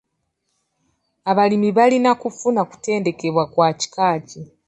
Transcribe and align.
Abalimi 1.31 1.69
balina 1.77 2.11
kufuna 2.21 2.61
kutendekebwa 2.69 3.43
kwa 3.53 3.69
kika 3.79 4.11
ki? 4.27 4.41